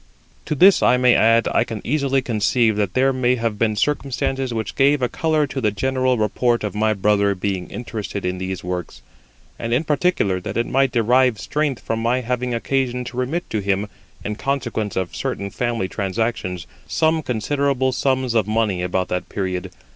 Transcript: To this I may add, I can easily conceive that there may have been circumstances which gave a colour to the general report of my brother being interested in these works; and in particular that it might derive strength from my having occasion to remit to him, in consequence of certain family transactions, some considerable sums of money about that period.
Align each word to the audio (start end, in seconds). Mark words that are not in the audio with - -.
To 0.45 0.55
this 0.55 0.81
I 0.81 0.97
may 0.97 1.13
add, 1.13 1.47
I 1.53 1.63
can 1.63 1.79
easily 1.83 2.23
conceive 2.23 2.75
that 2.75 2.95
there 2.95 3.13
may 3.13 3.35
have 3.35 3.59
been 3.59 3.75
circumstances 3.75 4.51
which 4.51 4.73
gave 4.73 4.99
a 4.99 5.07
colour 5.07 5.45
to 5.45 5.61
the 5.61 5.69
general 5.69 6.17
report 6.17 6.63
of 6.63 6.73
my 6.73 6.95
brother 6.95 7.35
being 7.35 7.69
interested 7.69 8.25
in 8.25 8.39
these 8.39 8.63
works; 8.63 9.03
and 9.59 9.71
in 9.75 9.83
particular 9.83 10.39
that 10.41 10.57
it 10.57 10.65
might 10.65 10.91
derive 10.91 11.39
strength 11.39 11.83
from 11.83 11.99
my 11.99 12.21
having 12.21 12.51
occasion 12.51 13.03
to 13.03 13.17
remit 13.17 13.47
to 13.51 13.59
him, 13.59 13.87
in 14.25 14.37
consequence 14.37 14.95
of 14.95 15.15
certain 15.15 15.51
family 15.51 15.87
transactions, 15.87 16.65
some 16.87 17.21
considerable 17.21 17.91
sums 17.91 18.33
of 18.33 18.47
money 18.47 18.81
about 18.81 19.07
that 19.09 19.29
period. 19.29 19.71